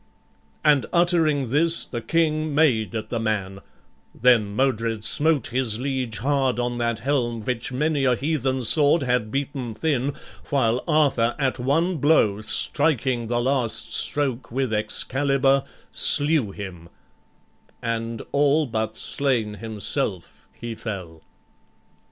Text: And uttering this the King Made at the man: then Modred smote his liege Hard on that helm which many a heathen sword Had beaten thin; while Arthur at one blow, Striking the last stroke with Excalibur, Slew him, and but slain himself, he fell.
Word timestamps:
And 0.65 0.87
uttering 0.91 1.51
this 1.51 1.85
the 1.85 2.01
King 2.01 2.55
Made 2.55 2.95
at 2.95 3.09
the 3.11 3.19
man: 3.19 3.59
then 4.19 4.55
Modred 4.55 5.05
smote 5.05 5.45
his 5.51 5.79
liege 5.79 6.17
Hard 6.17 6.59
on 6.59 6.79
that 6.79 6.97
helm 6.97 7.41
which 7.43 7.71
many 7.71 8.05
a 8.05 8.15
heathen 8.15 8.63
sword 8.63 9.03
Had 9.03 9.29
beaten 9.31 9.75
thin; 9.75 10.13
while 10.49 10.83
Arthur 10.87 11.35
at 11.37 11.59
one 11.59 11.97
blow, 11.97 12.41
Striking 12.41 13.27
the 13.27 13.39
last 13.39 13.93
stroke 13.93 14.51
with 14.51 14.73
Excalibur, 14.73 15.65
Slew 15.91 16.49
him, 16.49 16.89
and 17.79 18.23
but 18.33 18.97
slain 18.97 19.53
himself, 19.53 20.47
he 20.59 20.73
fell. 20.73 21.21